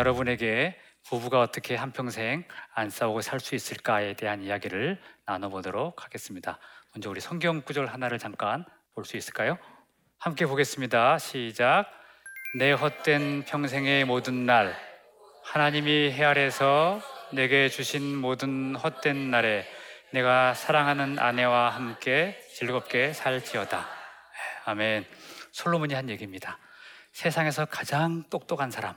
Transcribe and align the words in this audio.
여러분에게 0.00 0.78
부부가 1.04 1.40
어떻게 1.40 1.76
한평생 1.76 2.44
안 2.74 2.88
싸우고 2.90 3.20
살 3.20 3.38
수 3.40 3.54
있을까에 3.54 4.14
대한 4.14 4.42
이야기를 4.42 4.98
나눠보도록 5.26 6.04
하겠습니다. 6.04 6.58
먼저 6.92 7.10
우리 7.10 7.20
성경 7.20 7.60
구절 7.62 7.86
하나를 7.86 8.18
잠깐 8.18 8.64
볼 8.94 9.04
수 9.04 9.16
있을까요? 9.16 9.58
함께 10.18 10.46
보겠습니다. 10.46 11.18
시작. 11.18 11.86
내 12.58 12.72
헛된 12.72 13.44
평생의 13.44 14.04
모든 14.06 14.44
날, 14.46 14.74
하나님이 15.44 16.10
해 16.12 16.24
아래서 16.24 17.00
내게 17.32 17.68
주신 17.68 18.16
모든 18.16 18.74
헛된 18.76 19.30
날에 19.30 19.66
내가 20.12 20.54
사랑하는 20.54 21.18
아내와 21.18 21.70
함께 21.70 22.40
즐겁게 22.54 23.12
살지어다. 23.12 23.86
아멘. 24.64 25.06
솔로몬이 25.52 25.94
한 25.94 26.08
얘기입니다. 26.10 26.58
세상에서 27.12 27.66
가장 27.66 28.24
똑똑한 28.30 28.70
사람, 28.70 28.96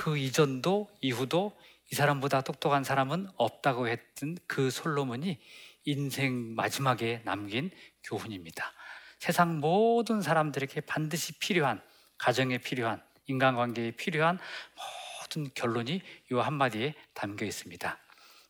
그 0.00 0.16
이전도 0.16 0.88
이후도 1.02 1.54
이 1.92 1.94
사람보다 1.94 2.40
똑똑한 2.40 2.84
사람은 2.84 3.28
없다고 3.36 3.86
했던 3.86 4.38
그 4.46 4.70
솔로몬이 4.70 5.38
인생 5.84 6.54
마지막에 6.54 7.20
남긴 7.26 7.70
교훈입니다. 8.04 8.72
세상 9.18 9.60
모든 9.60 10.22
사람들에게 10.22 10.80
반드시 10.80 11.38
필요한 11.38 11.82
가정에 12.16 12.56
필요한 12.56 13.02
인간관계에 13.26 13.90
필요한 13.90 14.38
모든 15.20 15.50
결론이 15.52 16.00
이 16.32 16.34
한마디에 16.34 16.94
담겨 17.12 17.44
있습니다. 17.44 17.98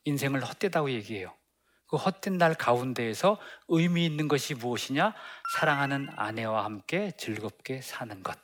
인생을 0.05 0.45
헛되다고 0.45 0.89
얘기해요. 0.91 1.35
그 1.85 1.97
헛된 1.97 2.37
날 2.37 2.53
가운데에서 2.53 3.37
의미 3.67 4.05
있는 4.05 4.29
것이 4.29 4.53
무엇이냐? 4.53 5.13
사랑하는 5.57 6.07
아내와 6.15 6.63
함께 6.63 7.11
즐겁게 7.17 7.81
사는 7.81 8.23
것. 8.23 8.39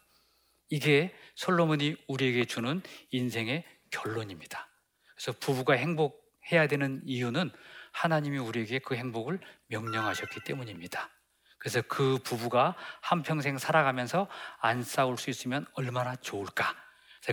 이게 0.70 1.14
솔로몬이 1.36 1.96
우리에게 2.08 2.46
주는 2.46 2.82
인생의 3.12 3.64
결론입니다. 3.92 4.68
그래서 5.16 5.34
부부가 5.40 5.74
행복해야 5.74 6.68
되는 6.68 7.02
이유는 7.06 7.52
하나님이 7.92 8.38
우리에게 8.38 8.80
그 8.80 8.96
행복을 8.96 9.40
명령하셨기 9.68 10.42
때문입니다. 10.46 11.10
그래서 11.58 11.82
그 11.88 12.20
부부가 12.24 12.76
한평생 13.02 13.58
살아가면서 13.58 14.28
안 14.60 14.84
싸울 14.84 15.18
수 15.18 15.30
있으면 15.30 15.66
얼마나 15.74 16.16
좋을까? 16.16 16.76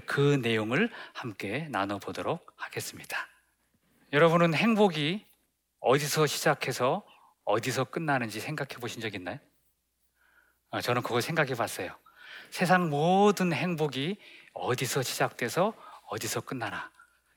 그 0.06 0.40
내용을 0.42 0.90
함께 1.12 1.68
나눠보도록 1.70 2.52
하겠습니다. 2.56 3.28
여러분은 4.12 4.54
행복이 4.54 5.24
어디서 5.80 6.26
시작해서 6.26 7.06
어디서 7.44 7.84
끝나는지 7.84 8.40
생각해 8.40 8.80
보신 8.80 9.00
적 9.00 9.14
있나요? 9.14 9.38
어, 10.70 10.80
저는 10.80 11.02
그걸 11.02 11.20
생각해 11.22 11.54
봤어요. 11.54 11.96
세상 12.54 12.88
모든 12.88 13.52
행복이 13.52 14.16
어디서 14.52 15.02
시작돼서 15.02 15.74
어디서 16.06 16.42
끝나나. 16.42 16.88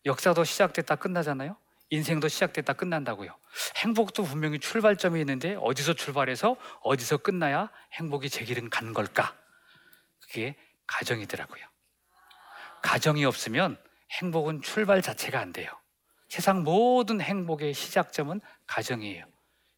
역사도 0.05 0.43
시작됐다 0.43 0.97
끝나잖아요. 0.97 1.57
인생도 1.89 2.27
시작됐다 2.27 2.73
끝난다고요. 2.73 3.35
행복도 3.77 4.21
분명히 4.21 4.59
출발점이 4.59 5.19
있는데 5.21 5.57
어디서 5.59 5.93
출발해서 5.93 6.55
어디서 6.83 7.17
끝나야 7.17 7.71
행복이 7.93 8.29
제 8.29 8.45
길은 8.45 8.69
간 8.69 8.93
걸까? 8.93 9.35
그게 10.19 10.55
가정이더라고요. 10.85 11.65
가정이 12.83 13.25
없으면 13.25 13.81
행복은 14.21 14.61
출발 14.61 15.01
자체가 15.01 15.39
안 15.39 15.51
돼요. 15.51 15.71
세상 16.29 16.61
모든 16.61 17.21
행복의 17.21 17.73
시작점은 17.73 18.39
가정이에요. 18.67 19.25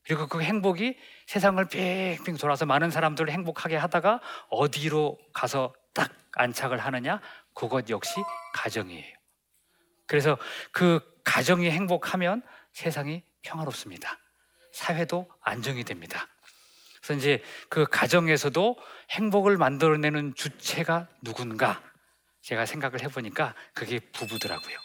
그리고 0.10 0.26
그 0.26 0.42
행복이 0.42 0.98
세상을 1.28 1.64
빙빙 1.68 2.38
돌아서 2.38 2.66
많은 2.66 2.90
사람들을 2.90 3.32
행복하게 3.32 3.76
하다가 3.76 4.20
어디로 4.50 5.20
가서 5.34 5.72
딱 5.94 6.12
안착을 6.32 6.80
하느냐? 6.80 7.22
그것 7.54 7.88
역시 7.92 8.16
가정이에요. 8.56 9.16
그래서 10.08 10.40
그 10.72 11.00
가정이 11.24 11.70
행복하면 11.70 12.42
세상이 12.74 13.22
평화롭습니다. 13.44 14.18
사회도 14.72 15.30
안정이 15.42 15.84
됩니다. 15.84 16.28
그래서 17.04 17.14
이제 17.14 17.44
그 17.70 17.86
가정에서도 17.86 18.78
행복을 19.12 19.58
만들어내는 19.58 20.34
주체가 20.34 21.08
누군가 21.22 21.84
제가 22.42 22.66
생각을 22.66 23.04
해보니까 23.04 23.54
그게 23.76 24.00
부부더라고요. 24.00 24.76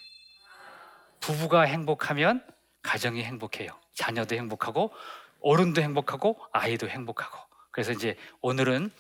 부부가 1.20 1.62
행복하면 1.62 2.44
가정이 2.84 3.24
행복해요. 3.24 3.80
자녀도 3.94 4.36
행복하고 4.36 4.92
어른도 5.40 5.82
행복하고 5.82 6.38
아이도 6.52 6.88
행복하고. 6.88 7.36
그래서 7.72 7.90
이제 7.92 8.16
오늘은 8.40 8.92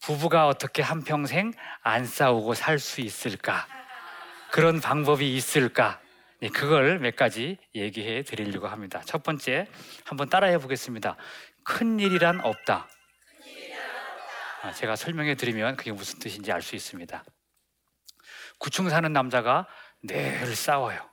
부부가 0.00 0.48
어떻게 0.48 0.82
한평생 0.82 1.52
안 1.82 2.04
싸우고 2.04 2.54
살 2.54 2.80
수 2.80 3.00
있을까? 3.00 3.68
그런 4.50 4.80
방법이 4.80 5.34
있을까? 5.36 6.00
네, 6.40 6.48
그걸 6.48 6.98
몇 6.98 7.14
가지 7.14 7.56
얘기해 7.74 8.24
드리려고 8.24 8.66
합니다. 8.66 9.00
첫 9.04 9.22
번째, 9.22 9.68
한번 10.04 10.28
따라해 10.28 10.58
보겠습니다. 10.58 11.16
큰 11.62 12.00
일이란 12.00 12.40
없다. 12.40 12.88
아, 14.62 14.72
제가 14.72 14.96
설명해 14.96 15.36
드리면 15.36 15.76
그게 15.76 15.92
무슨 15.92 16.18
뜻인지 16.18 16.50
알 16.50 16.62
수 16.62 16.74
있습니다. 16.74 17.24
구충 18.58 18.88
사는 18.90 19.12
남자가 19.12 19.66
늘 20.02 20.54
싸워요. 20.56 21.11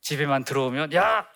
집에만 0.00 0.44
들어오면 0.44 0.92
야 0.94 1.26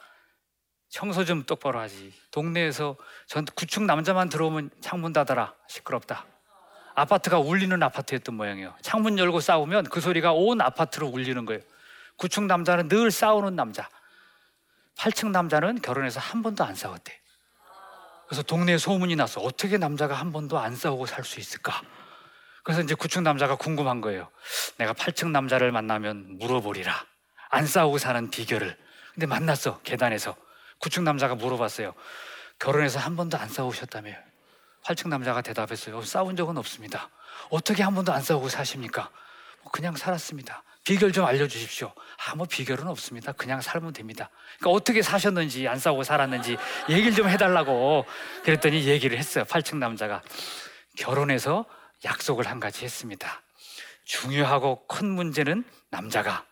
청소 0.88 1.24
좀 1.24 1.44
똑바로 1.44 1.80
하지. 1.80 2.12
동네에서 2.30 2.96
전 3.26 3.44
구축 3.44 3.84
남자만 3.84 4.28
들어오면 4.28 4.70
창문 4.80 5.12
닫아라. 5.12 5.54
시끄럽다. 5.66 6.26
아파트가 6.94 7.38
울리는 7.38 7.82
아파트였던 7.82 8.34
모양이에요. 8.34 8.74
창문 8.82 9.18
열고 9.18 9.40
싸우면 9.40 9.84
그 9.84 10.00
소리가 10.00 10.32
온 10.32 10.60
아파트로 10.60 11.06
울리는 11.08 11.44
거예요. 11.46 11.62
구축 12.16 12.44
남자는 12.44 12.88
늘 12.88 13.10
싸우는 13.10 13.56
남자. 13.56 13.88
8층 14.98 15.30
남자는 15.30 15.80
결혼해서 15.80 16.20
한 16.20 16.42
번도 16.42 16.62
안 16.64 16.74
싸웠대. 16.74 17.18
그래서 18.26 18.42
동네에 18.42 18.76
소문이 18.78 19.16
나서 19.16 19.40
어떻게 19.40 19.78
남자가 19.78 20.14
한 20.14 20.32
번도 20.32 20.58
안 20.58 20.76
싸우고 20.76 21.06
살 21.06 21.24
수 21.24 21.40
있을까? 21.40 21.82
그래서 22.62 22.82
이제 22.82 22.94
구축 22.94 23.22
남자가 23.22 23.56
궁금한 23.56 24.00
거예요. 24.02 24.30
내가 24.76 24.92
8층 24.92 25.30
남자를 25.30 25.72
만나면 25.72 26.38
물어보리라. 26.38 27.06
안 27.52 27.66
싸우고 27.66 27.98
사는 27.98 28.30
비결을. 28.30 28.76
근데 29.12 29.26
만났어, 29.26 29.80
계단에서. 29.82 30.34
구축 30.78 31.04
남자가 31.04 31.34
물어봤어요. 31.34 31.92
결혼해서 32.58 32.98
한 32.98 33.14
번도 33.14 33.36
안 33.36 33.48
싸우셨다며요. 33.48 34.16
8층 34.84 35.08
남자가 35.08 35.42
대답했어요. 35.42 36.02
싸운 36.02 36.34
적은 36.34 36.56
없습니다. 36.56 37.10
어떻게 37.50 37.82
한 37.82 37.94
번도 37.94 38.10
안 38.10 38.22
싸우고 38.22 38.48
사십니까? 38.48 39.10
뭐 39.62 39.70
그냥 39.70 39.94
살았습니다. 39.94 40.64
비결 40.82 41.12
좀 41.12 41.26
알려주십시오. 41.26 41.92
아, 42.26 42.34
뭐 42.34 42.46
비결은 42.46 42.88
없습니다. 42.88 43.32
그냥 43.32 43.60
살면 43.60 43.92
됩니다. 43.92 44.30
그러니까 44.58 44.70
어떻게 44.74 45.02
사셨는지, 45.02 45.68
안 45.68 45.78
싸우고 45.78 46.04
살았는지 46.04 46.56
얘기를 46.88 47.12
좀 47.12 47.28
해달라고 47.28 48.06
그랬더니 48.44 48.86
얘기를 48.86 49.18
했어요. 49.18 49.44
8층 49.44 49.76
남자가. 49.76 50.22
결혼해서 50.96 51.66
약속을 52.04 52.48
한 52.48 52.60
가지 52.60 52.84
했습니다. 52.84 53.42
중요하고 54.04 54.86
큰 54.86 55.06
문제는 55.10 55.64
남자가, 55.90 56.44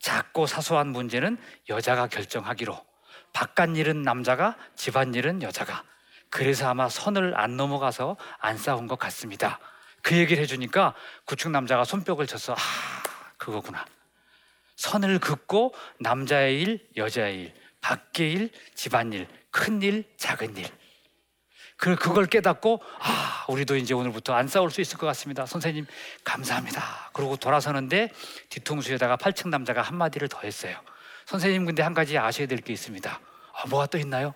작고 0.00 0.46
사소한 0.46 0.88
문제는 0.88 1.38
여자가 1.68 2.08
결정하기로. 2.08 2.84
바깥 3.32 3.76
일은 3.76 4.02
남자가 4.02 4.56
집안 4.74 5.14
일은 5.14 5.42
여자가 5.42 5.84
그래서 6.30 6.68
아마 6.68 6.88
선을 6.88 7.38
안 7.38 7.56
넘어가서 7.56 8.16
안 8.38 8.56
싸운 8.56 8.86
것 8.86 8.98
같습니다. 8.98 9.60
그 10.02 10.16
얘기를 10.16 10.42
해주니까 10.42 10.94
구축 11.26 11.50
남자가 11.50 11.84
손뼉을 11.84 12.26
쳤어. 12.26 12.54
아, 12.54 12.56
그거구나. 13.36 13.84
선을 14.76 15.18
긋고 15.18 15.74
남자의 15.98 16.60
일, 16.60 16.88
여자의 16.96 17.42
일, 17.42 17.54
밖의 17.80 18.32
일, 18.32 18.50
집안 18.74 19.12
일, 19.12 19.28
큰 19.50 19.82
일, 19.82 20.04
작은 20.16 20.56
일. 20.56 20.66
그 21.80 21.96
그걸 21.96 22.26
깨닫고 22.26 22.82
아, 23.00 23.44
우리도 23.48 23.76
이제 23.76 23.94
오늘부터 23.94 24.34
안 24.34 24.46
싸울 24.48 24.70
수 24.70 24.80
있을 24.82 24.98
것 24.98 25.06
같습니다. 25.08 25.46
선생님 25.46 25.86
감사합니다. 26.24 27.10
그러고 27.14 27.36
돌아서는데 27.36 28.12
뒤통수에다가 28.50 29.16
8층 29.16 29.48
남자가 29.48 29.80
한 29.82 29.96
마디를 29.96 30.28
더 30.28 30.40
했어요. 30.44 30.76
선생님 31.26 31.64
근데 31.64 31.82
한 31.82 31.94
가지 31.94 32.18
아셔야 32.18 32.46
될 32.46 32.60
게 32.60 32.72
있습니다. 32.74 33.10
아, 33.10 33.66
뭐가 33.68 33.86
또 33.86 33.96
있나요? 33.98 34.34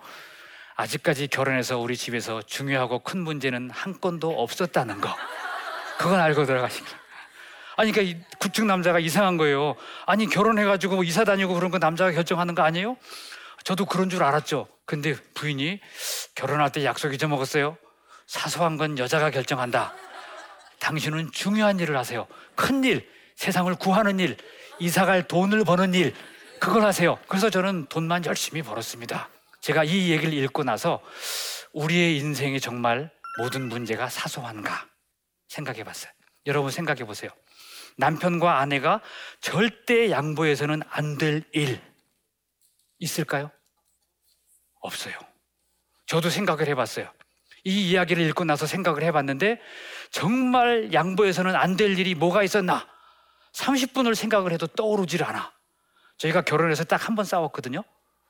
아직까지 0.75 1.27
결혼해서 1.27 1.77
우리 1.77 1.95
집에서 1.95 2.41
중요하고 2.41 2.99
큰 2.99 3.19
문제는 3.19 3.69
한 3.69 4.01
건도 4.01 4.41
없었다는 4.41 4.99
거. 4.99 5.15
그건 5.99 6.19
알고 6.19 6.45
들어가시기. 6.45 6.85
아니, 7.77 7.91
그러니까 7.91 8.25
구축 8.39 8.65
남자가 8.65 8.99
이상한 8.99 9.37
거예요. 9.37 9.75
아니, 10.05 10.27
결혼해가지고 10.27 11.03
이사 11.03 11.23
다니고 11.23 11.53
그런 11.53 11.71
거 11.71 11.77
남자가 11.77 12.11
결정하는 12.11 12.55
거 12.55 12.63
아니에요? 12.63 12.97
저도 13.65 13.85
그런 13.85 14.09
줄 14.09 14.23
알았죠. 14.23 14.67
근데 14.85 15.15
부인이 15.33 15.81
결혼할 16.35 16.71
때 16.71 16.85
약속 16.85 17.13
잊어먹었어요. 17.13 17.77
사소한 18.27 18.77
건 18.77 18.97
여자가 18.97 19.31
결정한다. 19.31 19.93
당신은 20.79 21.31
중요한 21.31 21.79
일을 21.79 21.97
하세요. 21.97 22.27
큰 22.55 22.83
일, 22.83 23.09
세상을 23.35 23.73
구하는 23.75 24.19
일, 24.19 24.37
이사갈 24.79 25.27
돈을 25.27 25.63
버는 25.63 25.93
일, 25.95 26.13
그걸 26.59 26.83
하세요. 26.83 27.17
그래서 27.27 27.49
저는 27.49 27.87
돈만 27.87 28.25
열심히 28.25 28.61
벌었습니다. 28.61 29.29
제가 29.61 29.83
이 29.83 30.11
얘기를 30.11 30.31
읽고 30.33 30.63
나서 30.63 31.01
우리의 31.73 32.17
인생이 32.17 32.59
정말 32.59 33.11
모든 33.39 33.67
문제가 33.67 34.09
사소한가 34.09 34.87
생각해 35.49 35.83
봤어요. 35.83 36.11
여러분 36.45 36.69
생각해 36.69 37.03
보세요. 37.05 37.31
남편과 37.97 38.59
아내가 38.59 39.01
절대 39.41 40.11
양보해서는 40.11 40.83
안 40.89 41.17
될 41.17 41.43
일 41.53 41.81
있을까요? 42.99 43.51
없어요. 44.81 45.15
저도 46.07 46.29
생각을 46.29 46.67
해봤어요. 46.67 47.11
이 47.63 47.89
이야기를 47.89 48.23
읽고 48.29 48.43
나서 48.45 48.67
생각을 48.67 49.03
해봤는데 49.03 49.59
정말 50.11 50.93
양보해서는 50.93 51.55
안 51.55 51.75
될 51.77 51.97
일이 51.97 52.13
뭐가 52.13 52.43
있었나? 52.43 52.87
30분을 53.53 54.13
생각을 54.15 54.51
해도 54.51 54.67
떠오르질 54.67 55.23
않아. 55.23 55.51
저희가 56.17 56.41
결혼해서 56.43 56.83
딱 56.83 57.09
한 57.09 57.15
번 57.15 57.25
싸웠거든요. 57.25 57.83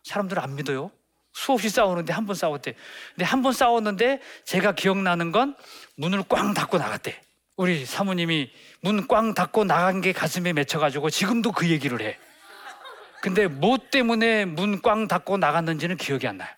사람들 0.04 0.40
안 0.40 0.56
믿어요. 0.56 0.92
수없이 1.34 1.70
싸우는데 1.70 2.14
한 2.14 2.26
번 2.26 2.36
싸웠대. 2.36 2.76
근데 3.14 3.26
한 3.26 3.42
번 3.42 3.52
싸웠는데 3.52 4.22
제가 4.46 4.72
기억나는 4.74 5.32
건 5.34 5.56
문을 5.98 6.24
꽝 6.30 6.54
닫고 6.54 6.78
나갔대. 6.78 7.22
우리 7.58 7.86
사모님이 7.86 8.52
문 8.82 9.08
꽝 9.08 9.34
닫고 9.34 9.66
나간 9.66 10.00
게 10.00 10.14
가슴에 10.14 10.54
맺혀가지고 10.54 11.10
지금도 11.10 11.52
그 11.52 11.70
얘기를 11.70 12.02
해. 12.02 12.18
근데 13.26 13.48
뭐 13.48 13.80
때문에 13.80 14.46
문 14.46 14.82
꽝 14.84 15.08
닫고 15.08 15.38
나갔는지는 15.38 15.98
기억이 15.98 16.28
안 16.28 16.38
나요. 16.38 16.50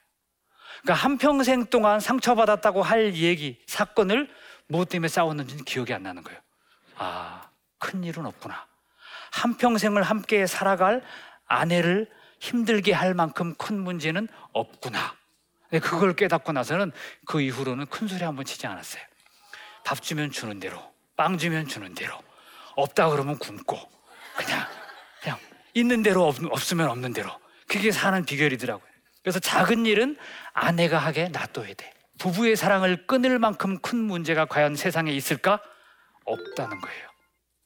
그러니까 0.81 1.01
한평생 1.05 1.67
동안 1.67 2.01
상처받았다고 2.01 2.83
할 2.83 3.13
얘기, 3.15 3.57
사건을 3.67 4.29
뭐 4.67 4.83
때문에 4.83 5.07
싸웠는지는 5.07 5.63
기억이 5.63 5.93
안 5.93 6.03
나는 6.03 6.23
거예요. 6.23 6.37
아, 6.97 7.49
큰 7.79 8.03
일은 8.03 8.25
없구나. 8.25 8.67
한평생을 9.31 10.03
함께 10.03 10.45
살아갈 10.45 11.01
아내를 11.47 12.09
힘들게 12.41 12.91
할 12.91 13.13
만큼 13.13 13.55
큰 13.55 13.79
문제는 13.79 14.27
없구나. 14.51 15.15
그걸 15.81 16.17
깨닫고 16.17 16.51
나서는 16.51 16.91
그 17.25 17.39
이후로는 17.39 17.85
큰 17.85 18.09
소리 18.09 18.23
한 18.25 18.35
번 18.35 18.43
치지 18.43 18.67
않았어요. 18.67 19.01
밥 19.85 20.01
주면 20.01 20.31
주는 20.31 20.59
대로, 20.59 20.81
빵 21.15 21.37
주면 21.37 21.67
주는 21.67 21.93
대로, 21.95 22.13
없다 22.75 23.09
그러면 23.09 23.37
굶고, 23.37 23.79
그냥 24.35 24.67
있는 25.77 26.01
대로 26.01 26.27
없, 26.27 26.38
없으면 26.44 26.89
없는 26.89 27.13
대로. 27.13 27.29
그게 27.68 27.91
사는 27.91 28.24
비결이더라고요. 28.25 28.88
그래서 29.21 29.39
작은 29.39 29.85
일은 29.85 30.18
아내가 30.53 30.97
하게 30.97 31.29
놔둬야 31.29 31.74
돼. 31.74 31.94
부부의 32.18 32.56
사랑을 32.56 33.06
끊을 33.06 33.38
만큼 33.39 33.77
큰 33.79 33.97
문제가 33.97 34.45
과연 34.45 34.75
세상에 34.75 35.12
있을까? 35.12 35.62
없다는 36.25 36.81
거예요. 36.81 37.07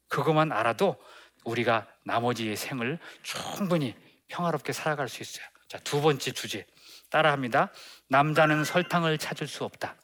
그것만 0.10 0.52
알아도 0.52 0.98
우리가 1.46 1.88
나머지의 2.04 2.56
생을 2.56 3.00
충분히 3.24 3.96
평화롭게 4.28 4.74
살아갈 4.74 5.08
수 5.08 5.22
있어요. 5.24 5.46
자, 5.68 5.78
두 5.80 6.02
번째 6.02 6.32
주제. 6.32 6.66
따라합니다. 7.10 7.72
남자는 8.10 8.64
설탕을 8.64 9.18
찾을 9.18 9.48
수 9.48 9.64
없다. 9.64 9.96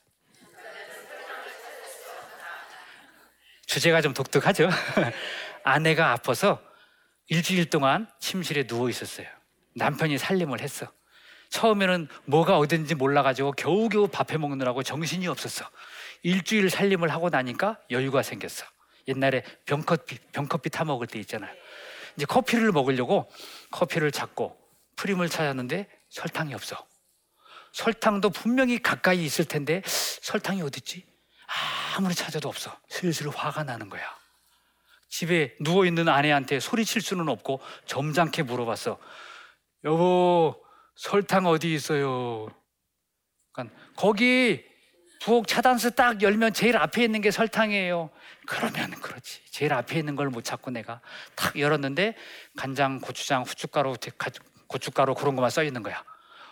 주제가 3.65 4.01
좀 4.01 4.13
독특하죠? 4.13 4.69
아내가 5.63 6.11
아파서 6.13 6.61
일주일 7.27 7.69
동안 7.69 8.09
침실에 8.19 8.63
누워 8.67 8.89
있었어요. 8.89 9.27
남편이 9.75 10.17
살림을 10.17 10.61
했어. 10.61 10.91
처음에는 11.49 12.07
뭐가 12.25 12.57
어딘지 12.57 12.95
몰라가지고 12.95 13.53
겨우겨우 13.53 14.07
밥해 14.09 14.37
먹느라고 14.37 14.83
정신이 14.83 15.27
없었어. 15.27 15.69
일주일 16.23 16.69
살림을 16.69 17.09
하고 17.09 17.29
나니까 17.29 17.79
여유가 17.91 18.23
생겼어. 18.23 18.65
옛날에 19.07 19.43
병커피, 19.65 20.17
병커피 20.33 20.69
타 20.69 20.83
먹을 20.83 21.07
때 21.07 21.19
있잖아요. 21.19 21.53
이제 22.15 22.25
커피를 22.25 22.71
먹으려고 22.71 23.29
커피를 23.71 24.11
잡고 24.11 24.57
프림을 24.95 25.29
찾았는데 25.29 25.87
설탕이 26.09 26.53
없어. 26.53 26.85
설탕도 27.73 28.31
분명히 28.31 28.81
가까이 28.81 29.23
있을 29.23 29.45
텐데 29.45 29.81
설탕이 29.85 30.61
어딨지? 30.63 31.05
아무리 31.95 32.15
찾아도 32.15 32.49
없어. 32.49 32.75
슬슬 32.89 33.29
화가 33.29 33.63
나는 33.63 33.89
거야. 33.89 34.16
집에 35.09 35.55
누워 35.59 35.85
있는 35.85 36.09
아내한테 36.09 36.59
소리칠 36.59 37.01
수는 37.01 37.29
없고 37.29 37.61
점잖게 37.85 38.43
물어봤어. 38.43 38.97
여보, 39.83 40.55
설탕 40.95 41.45
어디 41.45 41.73
있어요? 41.73 42.47
그러니까 43.53 43.75
거기 43.95 44.63
부엌 45.21 45.47
차단스 45.47 45.95
딱 45.95 46.21
열면 46.21 46.53
제일 46.53 46.77
앞에 46.77 47.03
있는 47.03 47.21
게 47.21 47.31
설탕이에요. 47.31 48.09
그러면 48.45 48.91
그렇지. 48.91 49.41
제일 49.51 49.73
앞에 49.73 49.97
있는 49.97 50.15
걸 50.15 50.29
못 50.29 50.43
찾고 50.43 50.71
내가 50.71 51.01
탁 51.35 51.57
열었는데 51.57 52.15
간장, 52.57 52.99
고추장, 52.99 53.43
후춧가루, 53.43 53.95
고춧가루 54.67 55.15
그런 55.15 55.35
것만 55.35 55.49
써 55.49 55.63
있는 55.63 55.81
거야. 55.83 56.03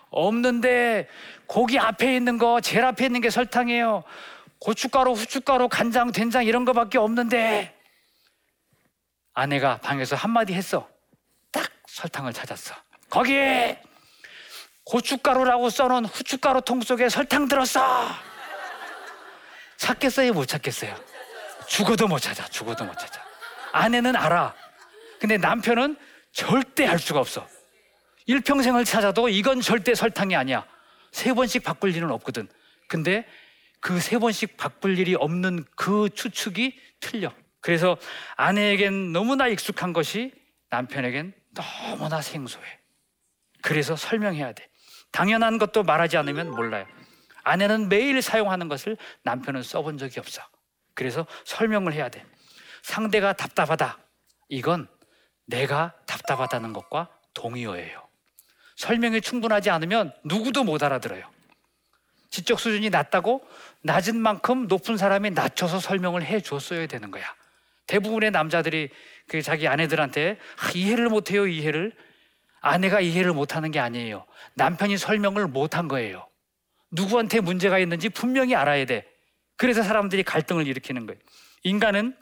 없는데 0.10 1.08
고기 1.46 1.78
앞에 1.78 2.16
있는 2.16 2.38
거 2.38 2.62
제일 2.62 2.86
앞에 2.86 3.06
있는 3.06 3.22
게 3.22 3.30
설탕이에요. 3.30 4.04
고춧가루, 4.60 5.12
후춧가루, 5.12 5.68
간장, 5.70 6.12
된장 6.12 6.46
이런 6.46 6.66
거밖에 6.66 6.98
없는데 6.98 7.75
아내가 9.36 9.78
방에서 9.78 10.16
한마디 10.16 10.54
했어. 10.54 10.90
딱 11.52 11.70
설탕을 11.88 12.34
찾았어. 12.34 12.74
거기에 13.10 13.82
고춧가루라고 14.86 15.70
써놓은 15.70 16.06
후춧가루 16.06 16.62
통 16.62 16.82
속에 16.82 17.10
설탕 17.10 17.48
들었어. 17.48 18.08
찾겠어요? 19.78 20.34
못 20.34 20.46
찾겠어요? 20.48 20.96
죽어도 21.68 22.08
못 22.08 22.20
찾아. 22.20 22.48
죽어도 22.48 22.86
못 22.86 22.98
찾아. 22.98 23.22
아내는 23.74 24.16
알아. 24.16 24.54
근데 25.20 25.38
남편은 25.38 25.98
절대 26.32 26.88
알 26.88 26.98
수가 26.98 27.20
없어. 27.20 27.48
일평생을 28.28 28.86
찾아도 28.86 29.28
이건 29.28 29.60
절대 29.62 29.94
설탕이 29.96 30.36
아니야. 30.36 30.66
세 31.12 31.34
번씩 31.34 31.64
바꿀 31.64 31.96
일은 31.96 32.10
없거든. 32.12 32.48
근데 32.88 33.28
그 33.82 34.00
세 34.00 34.18
번씩 34.18 34.58
바꿀 34.58 34.98
일이 34.98 35.14
없는 35.16 35.66
그 35.76 36.10
추측이 36.14 36.80
틀려. 37.02 37.32
그래서 37.66 37.98
아내에겐 38.36 39.12
너무나 39.12 39.48
익숙한 39.48 39.92
것이 39.92 40.32
남편에겐 40.70 41.34
너무나 41.56 42.22
생소해. 42.22 42.64
그래서 43.64 43.96
설명해야 43.96 44.54
돼. 44.54 44.70
당연한 45.12 45.58
것도 45.58 45.82
말하지 45.82 46.16
않으면 46.18 46.52
몰라요. 46.52 46.86
아내는 47.44 47.90
매일 47.90 48.22
사용하는 48.22 48.68
것을 48.68 48.98
남편은 49.24 49.64
써본 49.64 49.98
적이 49.98 50.20
없어. 50.20 50.44
그래서 50.94 51.26
설명을 51.46 51.94
해야 51.94 52.08
돼. 52.08 52.24
상대가 52.84 53.34
답답하다. 53.34 53.98
이건 54.50 54.88
내가 55.48 55.96
답답하다는 56.06 56.72
것과 56.72 57.10
동의어예요. 57.34 58.08
설명이 58.76 59.22
충분하지 59.22 59.72
않으면 59.72 60.14
누구도 60.24 60.64
못 60.64 60.84
알아들어요. 60.84 61.28
지적 62.30 62.60
수준이 62.60 62.92
낮다고 62.92 63.44
낮은 63.82 64.16
만큼 64.16 64.68
높은 64.68 64.98
사람이 64.98 65.32
낮춰서 65.32 65.80
설명을 65.80 66.24
해 66.24 66.42
줬어야 66.42 66.86
되는 66.86 67.10
거야. 67.10 67.26
대부분의 67.88 68.32
남자들이 68.32 68.90
그 69.28 69.42
자기 69.42 69.68
아내들한테 69.68 70.40
아, 70.58 70.72
이해를 70.74 71.10
못해요, 71.10 71.48
이해를. 71.48 71.94
아내가 72.62 73.00
이해를 73.00 73.34
못하는 73.34 73.72
게 73.72 73.80
아니에요. 73.80 74.26
남편이 74.56 74.98
설명을 74.98 75.48
못한 75.48 75.88
거예요. 75.88 76.28
누구한테 76.92 77.40
문제가 77.40 77.78
있는지 77.78 78.10
분명히 78.10 78.56
알아야 78.56 78.86
돼. 78.86 79.06
그래서 79.58 79.84
사람들이 79.84 80.24
갈등을 80.24 80.66
일으키는 80.68 81.06
거예요. 81.06 81.20
인간은 81.64 82.16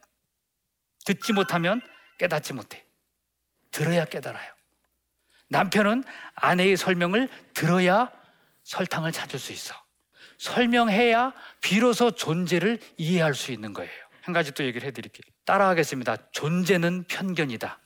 듣지 1.06 1.34
못하면 1.34 1.82
깨닫지 2.18 2.54
못해. 2.54 2.84
들어야 3.72 4.06
깨달아요. 4.06 4.52
남편은 5.50 6.04
아내의 6.36 6.78
설명을 6.78 7.30
들어야 7.54 8.12
설탕을 8.64 9.12
찾을 9.12 9.40
수 9.40 9.52
있어. 9.52 9.76
설명해야 10.38 11.34
비로소 11.62 12.12
존재를 12.12 12.80
이해할 12.98 13.34
수 13.34 13.52
있는 13.52 13.74
거예요. 13.74 14.03
한 14.24 14.34
가지 14.34 14.54
또 14.54 14.64
얘기를 14.64 14.88
해드릴게요. 14.88 15.24
따라하겠습니다. 15.46 16.16
존재는 16.32 17.04
편견이다. 17.10 17.80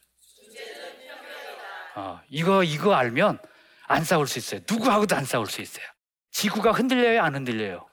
어, 1.96 2.22
이거 2.30 2.64
이거 2.64 2.94
알면 2.94 3.40
안 3.88 4.04
싸울 4.04 4.28
수 4.28 4.38
있어요. 4.38 4.62
누구하고도 4.70 5.16
안 5.16 5.26
싸울 5.26 5.48
수 5.48 5.62
있어요. 5.62 5.86
지구가 6.32 6.72
흔들려요, 6.74 7.24
안 7.24 7.34
흔들려요? 7.34 7.88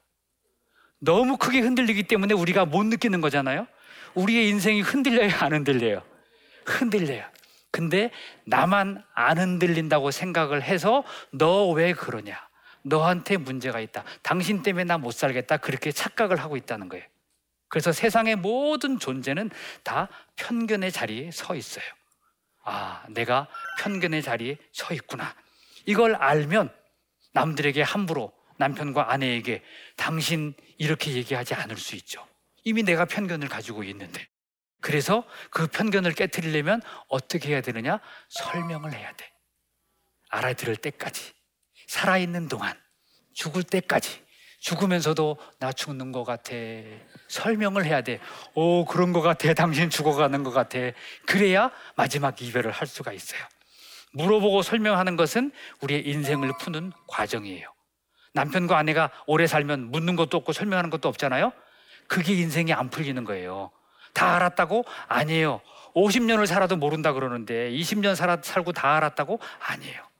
너무 1.00 1.38
크게 1.38 1.60
흔들리기 1.60 2.02
때문에 2.04 2.34
우리가 2.34 2.66
못 2.66 2.84
느끼는 2.84 3.22
거잖아요. 3.22 3.66
우리의 4.14 4.48
인생이 4.50 4.82
흔들려요, 4.82 5.30
안 5.40 5.52
흔들려요? 5.54 6.02
흔들려요. 6.66 7.24
근데 7.70 8.10
나만 8.46 9.02
안 9.14 9.38
흔들린다고 9.38 10.10
생각을 10.10 10.62
해서 10.62 11.02
너 11.32 11.72
왜 11.72 11.94
그러냐? 11.94 12.46
너한테 12.82 13.38
문제가 13.38 13.80
있다. 13.80 14.04
당신 14.22 14.62
때문에 14.62 14.84
나 14.84 14.98
못 14.98 15.12
살겠다. 15.12 15.56
그렇게 15.56 15.90
착각을 15.90 16.36
하고 16.36 16.58
있다는 16.58 16.90
거예요. 16.90 17.04
그래서 17.68 17.92
세상의 17.92 18.37
모든 18.37 18.99
존재는 18.99 19.50
다 19.83 20.09
편견의 20.37 20.92
자리에 20.92 21.30
서 21.30 21.54
있어요. 21.54 21.85
아, 22.64 23.04
내가 23.11 23.49
편견의 23.80 24.23
자리에 24.23 24.56
서 24.73 24.94
있구나. 24.94 25.35
이걸 25.87 26.14
알면 26.14 26.75
남들에게 27.33 27.83
함부로 27.83 28.33
남편과 28.56 29.12
아내에게 29.12 29.62
당신 29.97 30.54
이렇게 30.78 31.12
얘기하지 31.12 31.54
않을 31.54 31.76
수 31.76 31.97
있죠. 31.97 32.26
이미 32.64 32.83
내가 32.83 33.04
편견을 33.04 33.49
가지고 33.49 33.85
있는데. 33.85 34.26
그래서 34.80 35.25
그 35.50 35.66
편견을 35.66 36.12
깨뜨리려면 36.12 36.83
어떻게 37.09 37.50
해야 37.50 37.61
되느냐? 37.61 38.00
설명을 38.28 38.92
해야 38.92 39.12
돼. 39.12 39.30
알아들을 40.28 40.76
때까지. 40.76 41.33
살아있는 41.88 42.49
동안, 42.49 42.78
죽을 43.35 43.62
때까지 43.62 44.24
죽으면서도 44.64 45.37
나 45.59 45.73
죽는 45.73 46.11
것 46.11 46.25
같아. 46.25 46.54
설명을 47.28 47.85
해야 47.85 48.00
돼. 48.00 48.18
오, 48.54 48.87
그런 48.87 49.12
것 49.12 49.21
같아. 49.21 49.52
당신 49.52 49.90
죽어가는 49.90 50.42
것 50.42 50.52
같아. 50.52 50.78
그래야 51.26 51.71
마지막 51.97 52.40
이별을 52.40 52.71
할 52.71 52.87
수가 52.87 53.12
있어요. 53.12 53.40
물어보고 54.14 54.62
설명하는 54.62 55.16
것은 55.16 55.52
우리의 55.83 56.09
인생을 56.09 56.52
푸는 56.61 56.92
과정이에요. 57.09 57.68
남편과 58.33 58.78
아내가 58.78 59.11
오래 59.26 59.47
살면 59.47 59.90
묻는 59.90 60.16
것도 60.16 60.38
없고 60.38 60.54
설명하는 60.54 60.88
것도 60.88 61.11
없잖아요. 61.11 61.52
그게 62.09 62.33
인생이 62.33 62.73
안 62.73 62.88
풀리는 62.88 63.23
거예요. 63.23 63.71
다 64.14 64.35
알았다고? 64.37 64.87
아니에요. 65.09 65.61
50년을 65.94 66.47
살아도 66.47 66.76
모른다 66.76 67.12
그러는데 67.12 67.71
20년 67.71 68.14
살아, 68.14 68.38
살고 68.42 68.73
다 68.73 68.97
알았다고? 68.97 69.40
아니에요. 69.61 70.13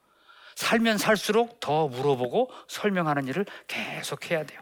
살면 0.57 0.99
살수록 0.99 1.61
더 1.61 1.89
물어보고 1.89 2.51
설명하는 2.69 3.27
일을 3.29 3.47
계속 3.67 4.31
해야 4.31 4.45
돼요. 4.45 4.61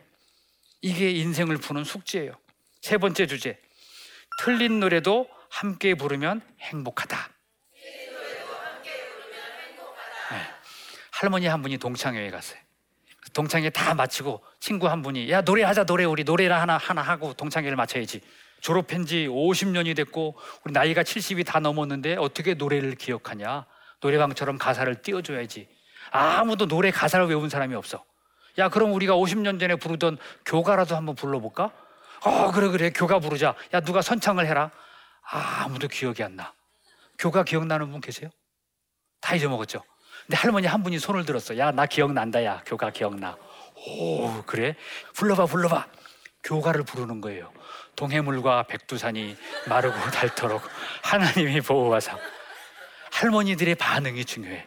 이게 0.80 1.10
인생을 1.10 1.58
푸는 1.58 1.84
숙제예요. 1.84 2.32
세 2.80 2.98
번째 2.98 3.26
주제. 3.26 3.58
틀린 4.40 4.80
노래도 4.80 5.28
함께 5.48 5.94
부르면 5.94 6.40
행복하다. 6.60 7.30
네. 10.30 10.36
할머니 11.10 11.46
한 11.46 11.62
분이 11.62 11.78
동창회에 11.78 12.30
갔어요. 12.30 12.58
동창회 13.32 13.70
다 13.70 13.94
마치고 13.94 14.42
친구 14.60 14.88
한 14.88 15.02
분이 15.02 15.30
야 15.30 15.40
노래하자 15.42 15.84
노래 15.84 16.04
우리 16.04 16.24
노래를 16.24 16.54
하나 16.54 16.76
하나 16.76 17.02
하고 17.02 17.32
동창회를 17.34 17.76
마쳐야지. 17.76 18.20
졸업한 18.60 19.06
지 19.06 19.26
50년이 19.28 19.96
됐고 19.96 20.36
우리 20.64 20.72
나이가 20.72 21.02
70이 21.02 21.44
다 21.44 21.60
넘었는데 21.60 22.16
어떻게 22.16 22.54
노래를 22.54 22.94
기억하냐? 22.94 23.66
노래방처럼 24.00 24.58
가사를 24.58 25.02
띄워줘야지. 25.02 25.68
아무도 26.12 26.66
노래 26.68 26.90
가사를 26.90 27.26
외운 27.26 27.48
사람이 27.48 27.74
없어. 27.74 28.04
야, 28.58 28.68
그럼 28.68 28.92
우리가 28.92 29.14
50년 29.14 29.58
전에 29.58 29.76
부르던 29.76 30.18
교가라도 30.44 30.94
한번 30.94 31.14
불러볼까? 31.14 31.70
어, 32.24 32.52
그래, 32.52 32.68
그래. 32.68 32.90
교가 32.90 33.18
부르자. 33.18 33.54
야, 33.72 33.80
누가 33.80 34.02
선창을 34.02 34.46
해라. 34.46 34.70
아, 35.30 35.62
아무도 35.64 35.88
기억이 35.88 36.22
안 36.22 36.36
나. 36.36 36.52
교가 37.18 37.44
기억나는 37.44 37.90
분 37.90 38.00
계세요? 38.00 38.30
다 39.20 39.34
잊어먹었죠? 39.34 39.82
근데 40.26 40.36
할머니 40.36 40.66
한 40.66 40.82
분이 40.82 40.98
손을 40.98 41.24
들었어. 41.24 41.56
야, 41.58 41.70
나 41.70 41.86
기억난다, 41.86 42.44
야. 42.44 42.62
교가 42.66 42.90
기억나. 42.90 43.36
오, 43.74 44.42
그래? 44.42 44.76
불러봐, 45.14 45.46
불러봐. 45.46 45.86
교가를 46.44 46.82
부르는 46.82 47.20
거예요. 47.20 47.50
동해물과 47.96 48.64
백두산이 48.64 49.36
마르고 49.68 49.96
닳도록 50.10 50.62
하나님이 51.02 51.60
보호하사. 51.62 52.18
할머니들의 53.12 53.74
반응이 53.76 54.24
중요해. 54.24 54.66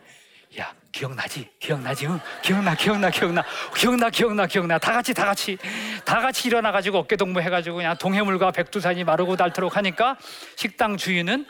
야, 0.60 0.74
기억나지? 0.96 1.50
기억나지? 1.60 2.08
응? 2.08 2.22
기억나, 2.42 2.74
기억나, 2.74 3.10
기억나, 3.10 3.44
기억나, 3.76 4.10
기억나, 4.10 4.46
기억나. 4.48 4.78
다 4.78 4.94
같이, 4.94 5.14
다 5.14 5.26
같이, 5.26 5.58
다 6.06 6.22
같이 6.22 6.48
일어나가지고 6.48 7.00
어깨 7.00 7.18
동무 7.18 7.42
해가지고 7.42 7.76
그냥 7.76 7.98
동해물과 7.98 8.52
백두산이 8.52 9.04
마르고 9.04 9.36
닳도록 9.36 9.76
하니까 9.76 10.18
식당 10.56 10.96
주인은 10.96 11.46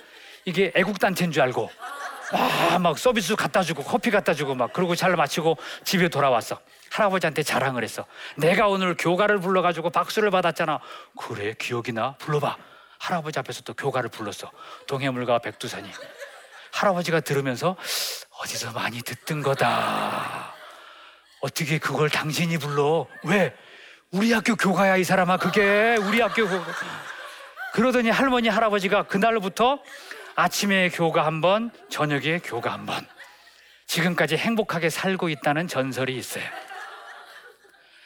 이게 0.45 0.71
애국단체인 0.75 1.31
줄 1.31 1.43
알고 1.43 1.69
와, 2.33 2.79
막 2.79 2.97
서비스 2.97 3.35
갖다 3.35 3.61
주고 3.61 3.83
커피 3.83 4.09
갖다 4.09 4.33
주고 4.33 4.55
막 4.55 4.73
그러고 4.73 4.95
잘 4.95 5.15
마치고 5.15 5.59
집에 5.83 6.09
돌아왔어. 6.09 6.59
할아버지한테 6.89 7.43
자랑을 7.43 7.83
했어. 7.83 8.03
내가 8.37 8.67
오늘 8.67 8.97
교가를 8.97 9.39
불러가지고 9.39 9.91
박수를 9.91 10.31
받았잖아. 10.31 10.79
그래, 11.19 11.53
기억이 11.59 11.91
나? 11.91 12.15
불러봐. 12.17 12.57
할아버지 12.97 13.37
앞에서 13.37 13.61
또 13.61 13.75
교가를 13.75 14.09
불렀어. 14.09 14.49
동해물과 14.87 15.37
백두산이. 15.37 15.87
할아버지가 16.75 17.21
들으면서 17.21 17.77
어디서 18.41 18.71
많이 18.73 19.01
듣던 19.01 19.41
거다. 19.41 20.53
어떻게 21.39 21.79
그걸 21.79 22.09
당신이 22.09 22.57
불러? 22.57 23.07
왜? 23.23 23.55
우리 24.11 24.33
학교 24.33 24.55
교가야 24.55 24.97
이 24.97 25.03
사람아 25.03 25.37
그게 25.37 25.95
우리 26.01 26.19
학교 26.19 26.47
교가. 26.47 26.65
그러더니 27.73 28.09
할머니 28.09 28.49
할아버지가 28.49 29.03
그날부터 29.03 29.79
아침에 30.35 30.89
교가 30.89 31.25
한 31.25 31.39
번, 31.39 31.71
저녁에 31.89 32.39
교가 32.39 32.73
한 32.73 32.85
번. 32.85 33.07
지금까지 33.87 34.35
행복하게 34.35 34.89
살고 34.89 35.29
있다는 35.29 35.67
전설이 35.67 36.15
있어요. 36.17 36.43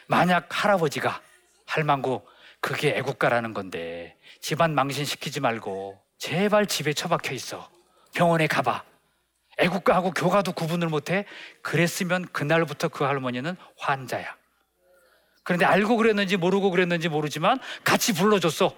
만약 0.07 0.47
할아버지가 0.49 1.21
할망구 1.65 2.21
그게 2.61 2.89
애국가라는 2.97 3.53
건데 3.53 4.15
집안 4.41 4.75
망신시키지 4.75 5.39
말고 5.39 5.99
제발 6.17 6.67
집에 6.67 6.93
처박혀 6.93 7.33
있어. 7.33 7.78
병원에 8.13 8.47
가봐. 8.47 8.83
애국가하고 9.57 10.11
교가도 10.11 10.53
구분을 10.53 10.87
못해. 10.87 11.25
그랬으면 11.61 12.27
그날부터 12.31 12.87
그 12.87 13.03
할머니는 13.03 13.55
환자야. 13.77 14.35
그런데 15.43 15.65
알고 15.65 15.97
그랬는지 15.97 16.37
모르고 16.37 16.71
그랬는지 16.71 17.09
모르지만 17.09 17.59
같이 17.83 18.13
불러줬어. 18.13 18.73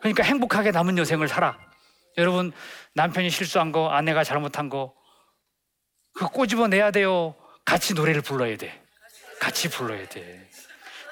그러니까 0.00 0.22
행복하게 0.22 0.70
남은 0.70 0.98
여생을 0.98 1.26
살아. 1.26 1.58
여러분, 2.18 2.52
남편이 2.94 3.30
실수한 3.30 3.72
거, 3.72 3.88
아내가 3.88 4.24
잘못한 4.24 4.68
거, 4.68 4.94
그거 6.12 6.28
꼬집어 6.30 6.68
내야 6.68 6.90
돼요. 6.90 7.34
같이 7.64 7.94
노래를 7.94 8.22
불러야 8.22 8.56
돼. 8.56 8.82
같이 9.40 9.68
불러야 9.68 10.06
돼. 10.08 10.48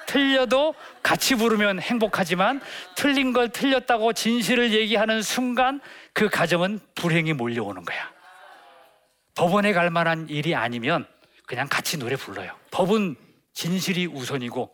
틀려도 0.07 0.75
같이 1.03 1.35
부르면 1.35 1.79
행복하지만 1.79 2.61
틀린 2.95 3.33
걸 3.33 3.49
틀렸다고 3.49 4.13
진실을 4.13 4.71
얘기하는 4.71 5.21
순간 5.21 5.81
그 6.15 6.29
가정은 6.29 6.79
불행이 6.95 7.33
몰려오는 7.33 7.83
거야. 7.83 8.11
법원에 9.35 9.73
갈 9.73 9.89
만한 9.89 10.29
일이 10.29 10.55
아니면 10.55 11.05
그냥 11.45 11.67
같이 11.69 11.97
노래 11.97 12.15
불러요. 12.15 12.57
법은 12.71 13.17
진실이 13.53 14.07
우선이고 14.07 14.73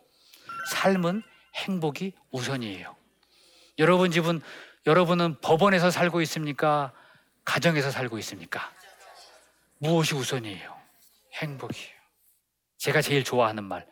삶은 0.70 1.22
행복이 1.56 2.12
우선이에요. 2.30 2.94
여러분 3.78 4.12
집은 4.12 4.40
여러분은 4.86 5.40
법원에서 5.40 5.90
살고 5.90 6.22
있습니까? 6.22 6.92
가정에서 7.44 7.90
살고 7.90 8.18
있습니까? 8.20 8.72
무엇이 9.78 10.14
우선이에요? 10.14 10.80
행복이에요. 11.34 11.90
제가 12.78 13.02
제일 13.02 13.24
좋아하는 13.24 13.64
말. 13.64 13.84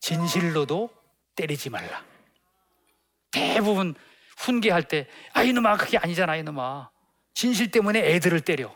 진실로도 0.00 0.90
때리지 1.36 1.70
말라. 1.70 2.02
대부분 3.30 3.94
훈계할 4.38 4.84
때, 4.84 5.06
아, 5.32 5.42
이놈아, 5.42 5.76
그게 5.76 5.98
아니잖아, 5.98 6.36
이놈아. 6.36 6.90
진실 7.34 7.70
때문에 7.70 8.00
애들을 8.14 8.40
때려. 8.40 8.74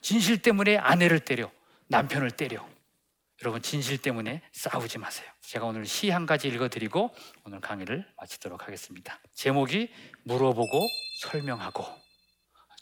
진실 0.00 0.40
때문에 0.40 0.78
아내를 0.78 1.20
때려. 1.20 1.50
남편을 1.88 2.30
때려. 2.32 2.66
여러분, 3.42 3.60
진실 3.62 3.98
때문에 3.98 4.42
싸우지 4.52 4.98
마세요. 4.98 5.28
제가 5.40 5.66
오늘 5.66 5.84
시 5.86 6.10
한 6.10 6.26
가지 6.26 6.48
읽어드리고 6.48 7.10
오늘 7.44 7.60
강의를 7.60 8.06
마치도록 8.16 8.66
하겠습니다. 8.66 9.18
제목이 9.34 9.90
물어보고 10.24 10.86
설명하고. 11.22 11.84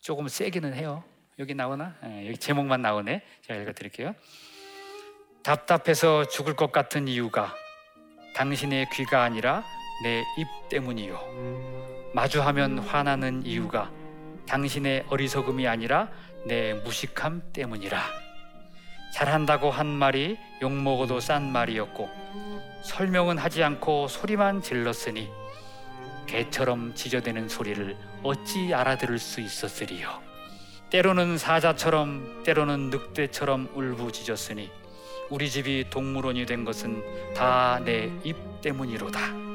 조금 0.02 0.28
세기는 0.28 0.74
해요. 0.74 1.04
여기 1.38 1.54
나오나? 1.54 1.96
네, 2.02 2.26
여기 2.26 2.36
제목만 2.36 2.82
나오네. 2.82 3.22
제가 3.46 3.60
읽어드릴게요. 3.60 4.14
답답해서 5.42 6.24
죽을 6.26 6.56
것 6.56 6.72
같은 6.72 7.08
이유가 7.08 7.54
당신의 8.34 8.88
귀가 8.92 9.22
아니라 9.22 9.64
내 10.02 10.22
입 10.38 10.46
때문이요. 10.68 11.77
마주하면 12.14 12.78
화나는 12.78 13.44
이유가 13.44 13.90
당신의 14.46 15.04
어리석음이 15.08 15.66
아니라 15.68 16.08
내 16.46 16.74
무식함 16.74 17.42
때문이라. 17.52 18.02
잘한다고 19.14 19.70
한 19.70 19.86
말이 19.86 20.38
욕먹어도 20.62 21.20
싼 21.20 21.50
말이었고 21.52 22.08
설명은 22.84 23.38
하지 23.38 23.62
않고 23.62 24.08
소리만 24.08 24.62
질렀으니 24.62 25.28
개처럼 26.26 26.94
지저대는 26.94 27.48
소리를 27.48 27.96
어찌 28.22 28.72
알아들을 28.74 29.18
수 29.18 29.40
있었으리요. 29.40 30.20
때로는 30.90 31.36
사자처럼 31.38 32.42
때로는 32.44 32.90
늑대처럼 32.90 33.70
울부짖었으니 33.74 34.70
우리 35.30 35.50
집이 35.50 35.86
동물원이 35.90 36.46
된 36.46 36.64
것은 36.64 37.02
다 37.34 37.80
내 37.84 38.10
입 38.24 38.36
때문이로다. 38.62 39.47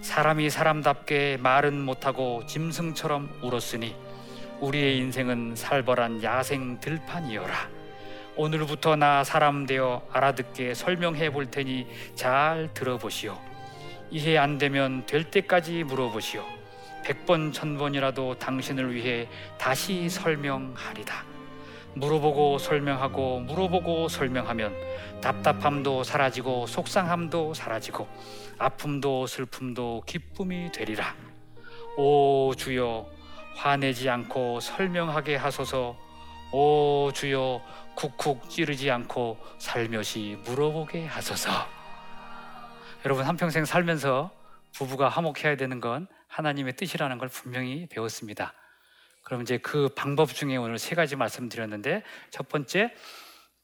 사람이 0.00 0.48
사람답게 0.48 1.38
말은 1.40 1.80
못하고 1.84 2.44
짐승처럼 2.46 3.40
울었으니 3.42 3.94
우리의 4.60 4.98
인생은 4.98 5.56
살벌한 5.56 6.22
야생 6.22 6.78
들판이여라. 6.80 7.68
오늘부터 8.36 8.96
나 8.96 9.24
사람 9.24 9.66
되어 9.66 10.06
알아듣게 10.12 10.74
설명해 10.74 11.30
볼 11.30 11.50
테니 11.50 11.86
잘 12.14 12.70
들어보시오. 12.74 13.36
이해 14.10 14.38
안 14.38 14.58
되면 14.58 15.04
될 15.06 15.24
때까지 15.24 15.84
물어보시오. 15.84 16.44
백번 17.04 17.52
천번이라도 17.52 18.38
당신을 18.38 18.94
위해 18.94 19.28
다시 19.58 20.08
설명하리다. 20.08 21.37
물어보고 21.98 22.58
설명하고 22.58 23.40
물어보고 23.40 24.08
설명하면 24.08 24.74
답답함도 25.20 26.04
사라지고 26.04 26.66
속상함도 26.66 27.54
사라지고 27.54 28.08
아픔도 28.58 29.26
슬픔도 29.26 30.04
기쁨이 30.06 30.70
되리라. 30.72 31.14
오 31.96 32.54
주여 32.56 33.06
화내지 33.56 34.08
않고 34.08 34.60
설명하게 34.60 35.36
하소서. 35.36 35.96
오 36.52 37.10
주여 37.12 37.60
쿡쿡 37.96 38.48
찌르지 38.48 38.90
않고 38.90 39.38
살며시 39.58 40.38
물어보게 40.44 41.06
하소서. 41.06 41.50
여러분 43.04 43.24
한평생 43.24 43.64
살면서 43.64 44.30
부부가 44.72 45.08
화목해야 45.08 45.56
되는 45.56 45.80
건 45.80 46.06
하나님의 46.28 46.76
뜻이라는 46.76 47.18
걸 47.18 47.28
분명히 47.28 47.86
배웠습니다. 47.86 48.54
그럼 49.28 49.42
이제 49.42 49.58
그 49.58 49.90
방법 49.94 50.32
중에 50.34 50.56
오늘 50.56 50.78
세 50.78 50.94
가지 50.94 51.14
말씀드렸는데 51.14 52.02
첫 52.30 52.48
번째 52.48 52.94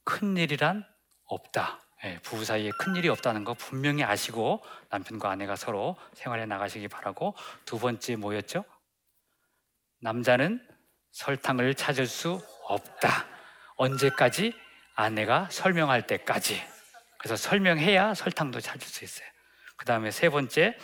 큰 0.04 0.37
일이란 0.37 0.85
없다. 1.25 1.80
예, 2.04 2.18
부부 2.18 2.44
사이에 2.44 2.71
큰 2.78 2.97
일이 2.97 3.09
없다는 3.09 3.44
거 3.44 3.54
분명히 3.54 4.04
아시고 4.04 4.62
남편과 4.90 5.30
아내가 5.30 5.56
서로 5.56 5.97
생활해 6.12 6.44
나가시기 6.44 6.88
바라고 6.88 7.35
두 7.64 7.78
번째 7.78 8.16
뭐였죠? 8.16 8.66
남자는 10.02 10.61
설탕을 11.12 11.75
찾을 11.76 12.06
수 12.06 12.47
없다. 12.64 13.26
언제까지? 13.76 14.54
아내가 14.94 15.49
설명할 15.50 16.06
때까지. 16.06 16.62
그래서 17.16 17.37
설명해야 17.37 18.12
설탕도 18.12 18.61
찾을 18.61 18.87
수 18.87 19.02
있어요. 19.02 19.26
그 19.78 19.87
다음에 19.87 20.11
세 20.11 20.28
번째, 20.28 20.76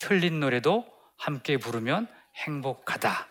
틀린 0.00 0.40
노래도 0.40 0.84
함께 1.16 1.58
부르면 1.58 2.08
행복하다. 2.34 3.29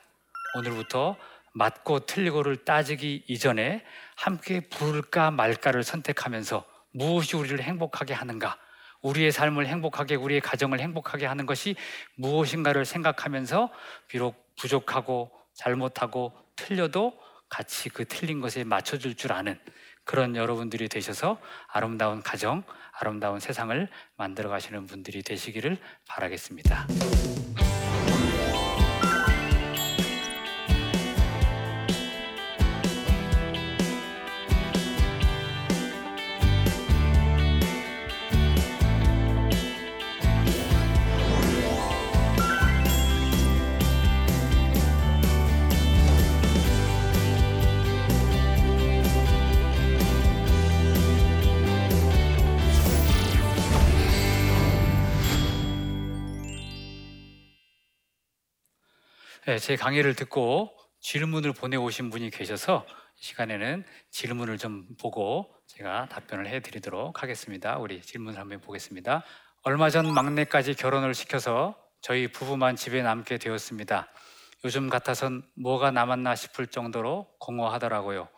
오늘부터 0.56 1.15
맞고 1.53 2.06
틀리고를 2.06 2.58
따지기 2.58 3.25
이전에 3.27 3.84
함께 4.15 4.62
부를까 4.62 5.32
말까를 5.32 5.84
선택하면서 5.84 6.65
무엇이 6.91 7.36
우리를 7.36 7.62
행복하게 7.62 8.13
하는가, 8.13 8.58
우리의 9.01 9.32
삶을 9.32 9.68
행복하게, 9.68 10.15
우리의 10.15 10.41
가정을 10.41 10.79
행복하게 10.79 11.25
하는 11.25 11.46
것이 11.46 11.75
무엇인가를 12.15 12.86
생각하면서 12.86 13.70
비록 14.08 14.56
부족하고 14.58 15.32
잘못하고 15.53 16.34
틀려도 16.56 17.13
같이 17.50 17.89
그 17.89 18.06
틀린 18.06 18.41
것에 18.41 18.63
맞춰줄 18.63 19.15
줄 19.15 19.34
아는 19.34 19.60
그런 20.03 20.36
여러분들이 20.36 20.89
되셔서 20.89 21.39
아름다운 21.68 22.22
가정, 22.22 22.63
아름다운 22.91 23.39
세상을 23.39 23.88
만들어 24.18 24.50
가시는 24.50 24.88
분들이 24.88 25.22
되시기를 25.22 25.77
바라겠습니다. 26.08 26.88
제 59.60 59.75
강의를 59.75 60.16
듣고 60.16 60.74
질문을 61.01 61.54
보내오신 61.54 62.10
분이 62.10 62.30
계셔서 62.30 62.86
이 63.20 63.24
시간에는 63.24 63.86
질문을 64.10 64.58
좀 64.58 64.88
보고 65.00 65.54
제가 65.68 66.08
답변을 66.08 66.48
해드리도록 66.48 67.22
하겠습니다. 67.22 67.78
우리 67.78 68.01
질문을 68.01 68.39
한번 68.39 68.62
보겠습니다. 68.62 69.24
얼마 69.63 69.89
전 69.89 70.13
막내까지 70.13 70.75
결혼을 70.75 71.13
시켜서 71.13 71.75
저희 72.01 72.30
부부만 72.30 72.78
집에 72.78 73.01
남게 73.01 73.38
되었습니다. 73.38 74.08
요즘 74.63 74.89
같아선 74.89 75.44
뭐가 75.56 75.92
남았나 75.92 76.36
싶을 76.36 76.68
정도로 76.68 77.28
공허하더라고요. 77.39 78.30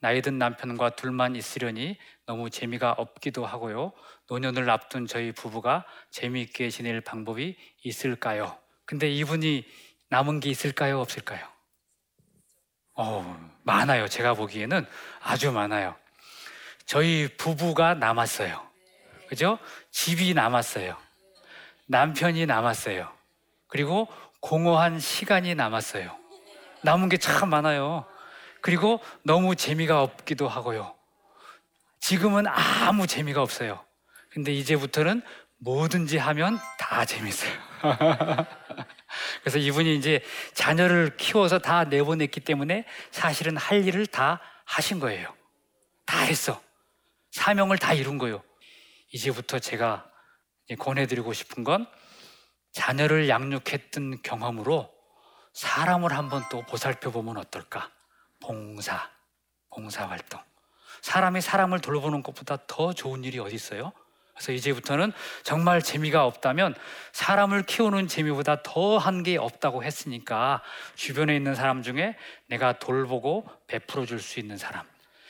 나이 0.00 0.20
든 0.20 0.38
남편과 0.38 0.90
둘만 0.90 1.36
있으려니 1.36 1.96
너무 2.26 2.50
재미가 2.50 2.92
없기도 2.92 3.46
하고요. 3.46 3.92
노년을 4.28 4.68
앞둔 4.68 5.06
저희 5.06 5.32
부부가 5.32 5.86
재미있게 6.10 6.68
지낼 6.68 7.00
방법이 7.00 7.56
있을까요? 7.82 8.58
근데 8.84 9.10
이분이 9.10 9.64
남은 10.08 10.40
게 10.40 10.50
있을까요? 10.50 11.00
없을까요? 11.00 11.46
어, 12.94 13.50
많아요. 13.64 14.08
제가 14.08 14.34
보기에는 14.34 14.86
아주 15.22 15.52
많아요. 15.52 15.94
저희 16.86 17.28
부부가 17.36 17.94
남았어요. 17.94 18.64
그죠? 19.28 19.58
집이 19.90 20.34
남았어요. 20.34 20.96
남편이 21.86 22.46
남았어요. 22.46 23.12
그리고 23.68 24.08
공허한 24.40 24.98
시간이 25.00 25.54
남았어요. 25.54 26.16
남은 26.82 27.08
게 27.08 27.16
참 27.16 27.50
많아요. 27.50 28.06
그리고 28.60 29.00
너무 29.24 29.56
재미가 29.56 30.02
없기도 30.02 30.48
하고요. 30.48 30.94
지금은 32.00 32.46
아무 32.46 33.06
재미가 33.06 33.42
없어요. 33.42 33.84
근데 34.30 34.52
이제부터는 34.52 35.22
뭐든지 35.58 36.18
하면 36.18 36.58
다 36.78 37.04
재밌어요. 37.04 37.52
그래서 39.40 39.58
이분이 39.58 39.96
이제 39.96 40.22
자녀를 40.54 41.16
키워서 41.16 41.58
다 41.58 41.84
내보냈기 41.84 42.40
때문에 42.40 42.84
사실은 43.10 43.56
할 43.56 43.86
일을 43.86 44.06
다 44.06 44.40
하신 44.64 45.00
거예요. 45.00 45.34
다 46.04 46.20
했어. 46.20 46.62
사명을 47.32 47.78
다 47.78 47.92
이룬 47.92 48.18
거예요. 48.18 48.42
이제부터 49.12 49.58
제가 49.58 50.10
권해드리고 50.78 51.32
싶은 51.32 51.64
건 51.64 51.86
자녀를 52.72 53.28
양육했던 53.28 54.22
경험으로 54.22 54.92
사람을 55.54 56.12
한번 56.12 56.44
또 56.50 56.62
보살펴 56.62 57.10
보면 57.10 57.38
어떨까? 57.38 57.90
봉사, 58.40 59.10
봉사 59.70 60.06
활동. 60.06 60.40
사람이 61.02 61.40
사람을 61.40 61.80
돌보는 61.80 62.22
것보다 62.22 62.58
더 62.66 62.92
좋은 62.92 63.24
일이 63.24 63.38
어디 63.38 63.54
있어요? 63.54 63.92
그래서 64.36 64.52
이제부터는 64.52 65.12
정말 65.42 65.80
재미가 65.82 66.24
없다면 66.26 66.74
사람을 67.12 67.62
키우는 67.64 68.06
재미보다 68.06 68.62
더 68.62 68.98
한 68.98 69.22
게 69.22 69.38
없다고 69.38 69.82
했으니까 69.82 70.62
주변에 70.94 71.34
있는 71.34 71.54
사람 71.54 71.82
중에 71.82 72.16
내가 72.46 72.78
돌보고 72.78 73.48
베풀어 73.66 74.04
줄 74.04 74.20
수 74.20 74.38
있는 74.38 74.56
사람. 74.58 74.84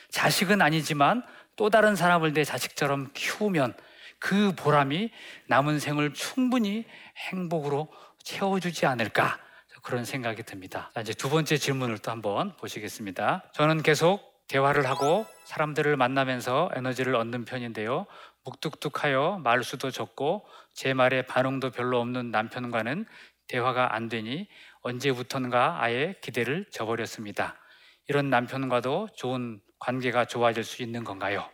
자식은 0.09 0.61
아니지만 0.61 1.23
또 1.55 1.69
다른 1.69 1.95
사람을 1.95 2.33
내 2.33 2.43
자식처럼 2.43 3.09
키우면 3.13 3.73
그 4.19 4.53
보람이 4.55 5.09
남은 5.47 5.79
생을 5.79 6.13
충분히 6.13 6.85
행복으로 7.29 7.87
채워주지 8.23 8.85
않을까 8.85 9.37
그런 9.83 10.03
생각이 10.03 10.43
듭니다. 10.43 10.91
자, 10.93 11.01
이제 11.01 11.13
두 11.13 11.29
번째 11.29 11.55
질문을 11.57 11.99
또 11.99 12.11
한번 12.11 12.55
보시겠습니다. 12.57 13.43
저는 13.53 13.83
계속 13.83 14.43
대화를 14.47 14.85
하고 14.87 15.25
사람들을 15.45 15.95
만나면서 15.97 16.69
에너지를 16.75 17.15
얻는 17.15 17.45
편인데요. 17.45 18.05
묵뚝뚝하여 18.47 19.39
말수도 19.43 19.91
적고 19.91 20.47
제 20.73 20.93
말에 20.93 21.23
반응도 21.23 21.71
별로 21.71 21.99
없는 21.99 22.31
남편과는 22.31 23.05
대화가 23.47 23.95
안 23.95 24.09
되니 24.09 24.47
언제부턴가 24.81 25.83
아예 25.83 26.15
기대를 26.21 26.65
저버렸습니다. 26.71 27.55
이런 28.07 28.29
남편과도 28.29 29.09
좋은 29.15 29.59
관계가 29.79 30.25
좋아질 30.25 30.63
수 30.63 30.81
있는 30.81 31.03
건가요? 31.03 31.49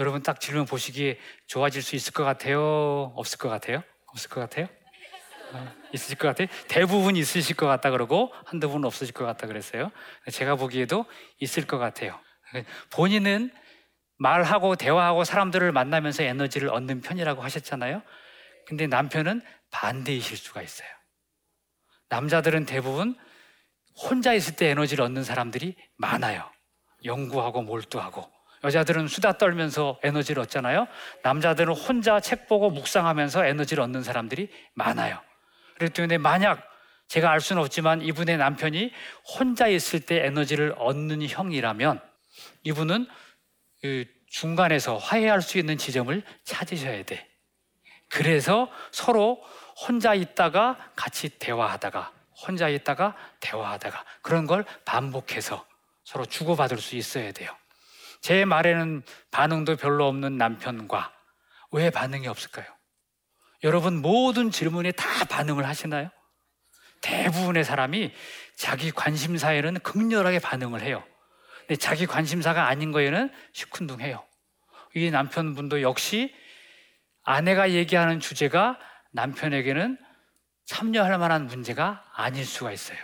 여러분 0.00 0.22
딱 0.22 0.40
질문 0.40 0.66
보시기에 0.66 1.18
좋아질 1.46 1.82
수 1.82 1.94
있을 1.94 2.12
것 2.12 2.24
같아요? 2.24 3.12
없을 3.14 3.38
것 3.38 3.48
같아요? 3.48 3.82
없을 4.08 4.28
것 4.28 4.40
같아요? 4.40 4.68
어, 5.52 5.72
있으실 5.92 6.18
것 6.18 6.26
같아요? 6.28 6.48
대부분 6.66 7.14
있으실 7.14 7.54
것 7.54 7.66
같다 7.66 7.90
그러고 7.90 8.32
한두 8.44 8.68
분 8.68 8.84
없으실 8.84 9.14
것 9.14 9.24
같다 9.24 9.46
그랬어요. 9.46 9.92
제가 10.32 10.56
보기에도 10.56 11.06
있을 11.38 11.64
것 11.66 11.78
같아요. 11.78 12.18
본인은 12.90 13.52
말하고 14.24 14.74
대화하고 14.74 15.24
사람들을 15.24 15.70
만나면서 15.72 16.22
에너지를 16.22 16.70
얻는 16.70 17.02
편이라고 17.02 17.42
하셨잖아요. 17.42 18.02
근데 18.66 18.86
남편은 18.86 19.42
반대이실 19.70 20.38
수가 20.38 20.62
있어요. 20.62 20.88
남자들은 22.08 22.64
대부분 22.64 23.16
혼자 23.94 24.32
있을 24.32 24.56
때 24.56 24.70
에너지를 24.70 25.04
얻는 25.04 25.24
사람들이 25.24 25.76
많아요. 25.96 26.50
연구하고 27.04 27.60
몰두하고. 27.62 28.32
여자들은 28.64 29.08
수다 29.08 29.36
떨면서 29.36 30.00
에너지를 30.02 30.40
얻잖아요. 30.44 30.86
남자들은 31.22 31.74
혼자 31.74 32.18
책 32.18 32.48
보고 32.48 32.70
묵상하면서 32.70 33.44
에너지를 33.44 33.82
얻는 33.82 34.02
사람들이 34.02 34.48
많아요. 34.72 35.20
그렇기 35.74 35.92
때문에 35.92 36.16
만약 36.16 36.66
제가 37.08 37.30
알 37.30 37.42
수는 37.42 37.60
없지만 37.60 38.00
이분의 38.00 38.38
남편이 38.38 38.90
혼자 39.38 39.68
있을 39.68 40.00
때 40.00 40.24
에너지를 40.24 40.74
얻는 40.78 41.28
형이라면 41.28 42.00
이분은 42.62 43.06
그 43.84 44.06
중간에서 44.28 44.96
화해할 44.96 45.42
수 45.42 45.58
있는 45.58 45.76
지점을 45.76 46.22
찾으셔야 46.44 47.02
돼. 47.02 47.28
그래서 48.08 48.70
서로 48.90 49.44
혼자 49.76 50.14
있다가 50.14 50.78
같이 50.96 51.28
대화하다가 51.38 52.10
혼자 52.46 52.70
있다가 52.70 53.14
대화하다가 53.40 54.02
그런 54.22 54.46
걸 54.46 54.64
반복해서 54.86 55.66
서로 56.02 56.24
주고받을 56.24 56.78
수 56.78 56.96
있어야 56.96 57.30
돼요. 57.32 57.54
제 58.22 58.46
말에는 58.46 59.02
반응도 59.30 59.76
별로 59.76 60.08
없는 60.08 60.38
남편과 60.38 61.12
왜 61.72 61.90
반응이 61.90 62.26
없을까요? 62.26 62.66
여러분 63.64 64.00
모든 64.00 64.50
질문에 64.50 64.92
다 64.92 65.26
반응을 65.26 65.68
하시나요? 65.68 66.08
대부분의 67.02 67.64
사람이 67.64 68.14
자기 68.56 68.90
관심사에는 68.90 69.80
극렬하게 69.80 70.38
반응을 70.38 70.80
해요. 70.80 71.04
근데 71.66 71.76
자기 71.76 72.06
관심사가 72.06 72.66
아닌 72.68 72.92
거에는 72.92 73.30
시큰둥해요. 73.52 74.22
이 74.96 75.10
남편분도 75.10 75.82
역시 75.82 76.34
아내가 77.22 77.72
얘기하는 77.72 78.20
주제가 78.20 78.78
남편에게는 79.12 79.98
참여할 80.66 81.18
만한 81.18 81.46
문제가 81.46 82.04
아닐 82.14 82.44
수가 82.44 82.72
있어요. 82.72 82.98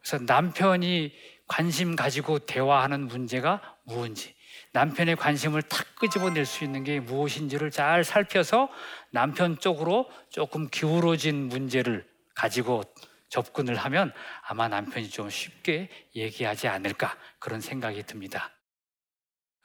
그래서 0.00 0.22
남편이 0.24 1.12
관심 1.46 1.96
가지고 1.96 2.38
대화하는 2.38 3.08
문제가 3.08 3.60
무엇인지, 3.84 4.34
남편의 4.72 5.16
관심을 5.16 5.62
탁 5.62 5.84
끄집어낼 5.96 6.46
수 6.46 6.62
있는 6.64 6.84
게 6.84 7.00
무엇인지를 7.00 7.70
잘 7.70 8.04
살펴서 8.04 8.68
남편 9.10 9.58
쪽으로 9.58 10.08
조금 10.30 10.68
기울어진 10.70 11.48
문제를 11.48 12.08
가지고 12.34 12.84
접근을 13.30 13.76
하면 13.76 14.12
아마 14.42 14.68
남편이 14.68 15.08
좀 15.08 15.30
쉽게 15.30 15.88
얘기하지 16.14 16.68
않을까 16.68 17.16
그런 17.38 17.60
생각이 17.60 18.02
듭니다. 18.02 18.50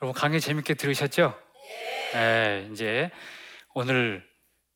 여러분 0.02 0.20
강의 0.20 0.40
재밌게 0.40 0.76
들으셨죠? 0.76 1.38
네, 2.14 2.70
이제 2.72 3.12
오늘 3.74 4.26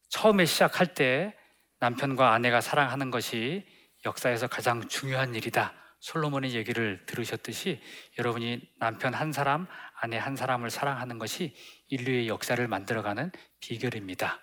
처음에 0.09 0.45
시작할 0.45 0.93
때 0.93 1.33
남편과 1.79 2.33
아내가 2.33 2.61
사랑하는 2.61 3.11
것이 3.11 3.65
역사에서 4.05 4.47
가장 4.47 4.87
중요한 4.87 5.35
일이다. 5.35 5.73
솔로몬의 5.99 6.53
얘기를 6.53 7.05
들으셨듯이 7.05 7.81
여러분이 8.17 8.61
남편 8.79 9.13
한 9.13 9.31
사람, 9.31 9.67
아내 9.99 10.17
한 10.17 10.35
사람을 10.35 10.69
사랑하는 10.69 11.19
것이 11.19 11.55
인류의 11.89 12.27
역사를 12.27 12.65
만들어가는 12.65 13.31
비결입니다. 13.59 14.39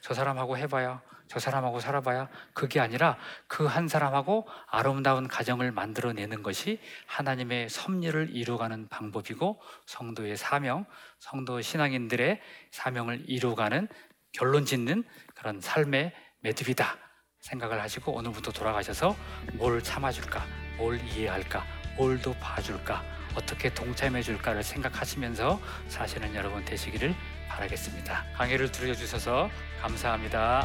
저 0.00 0.14
사람하고 0.14 0.56
해봐야, 0.56 1.02
저 1.28 1.38
사람하고 1.38 1.78
살아봐야 1.78 2.28
그게 2.54 2.80
아니라 2.80 3.16
그 3.46 3.66
한 3.66 3.86
사람하고 3.86 4.48
아름다운 4.66 5.28
가정을 5.28 5.70
만들어내는 5.70 6.42
것이 6.42 6.80
하나님의 7.06 7.68
섭리를 7.68 8.30
이루어가는 8.34 8.88
방법이고 8.88 9.60
성도의 9.86 10.36
사명, 10.36 10.86
성도 11.20 11.60
신앙인들의 11.60 12.40
사명을 12.72 13.24
이루어가는 13.28 13.86
결론 14.32 14.64
짓는 14.64 15.04
그런 15.34 15.60
삶의 15.60 16.12
매듭이다 16.40 16.96
생각을 17.40 17.80
하시고 17.80 18.12
오늘부터 18.12 18.50
돌아가셔서 18.52 19.16
뭘 19.54 19.82
참아줄까, 19.82 20.44
뭘 20.76 21.00
이해할까, 21.00 21.64
뭘더 21.96 22.32
봐줄까, 22.34 23.02
어떻게 23.34 23.72
동참해 23.72 24.22
줄까를 24.22 24.62
생각하시면서 24.62 25.60
사시는 25.88 26.34
여러분 26.34 26.64
되시기를 26.64 27.14
바라겠습니다. 27.50 28.24
강의를 28.34 28.70
들려주셔서 28.72 29.50
감사합니다. 29.82 30.64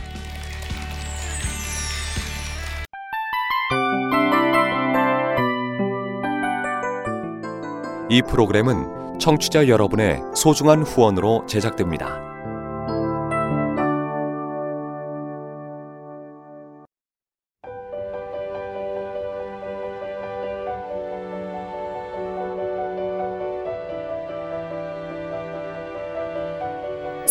이 8.09 8.21
프로그램은 8.21 9.19
청취자 9.19 9.67
여러분의 9.67 10.21
소중한 10.35 10.83
후원으로 10.83 11.45
제작됩니다. 11.47 12.34